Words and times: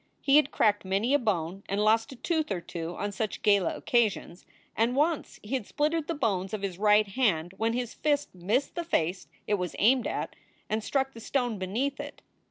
He 0.19 0.37
had 0.37 0.49
cracked 0.49 0.83
many 0.83 1.13
a 1.13 1.19
bone 1.19 1.61
and 1.69 1.79
lost 1.79 2.11
a 2.11 2.15
tooth 2.15 2.51
or 2.51 2.59
two 2.59 2.95
on 2.95 3.11
such 3.11 3.43
gala 3.43 3.75
occasions; 3.75 4.47
and 4.75 4.95
once 4.95 5.39
he 5.43 5.53
had 5.53 5.67
splintered 5.67 6.07
the 6.07 6.15
bones 6.15 6.55
of 6.55 6.63
his 6.63 6.79
right 6.79 7.07
hand 7.09 7.53
when 7.57 7.73
his 7.73 7.93
fist 7.93 8.33
missed 8.33 8.73
the 8.73 8.83
face 8.83 9.27
it 9.45 9.59
was 9.59 9.75
aimed 9.77 10.07
at 10.07 10.35
and 10.71 10.83
struck 10.83 11.13
the 11.13 11.19
stone 11.19 11.59
beneath 11.59 11.99
it. 11.99 12.23